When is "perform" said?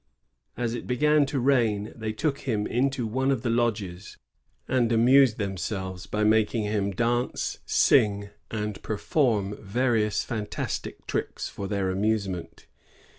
8.81-9.55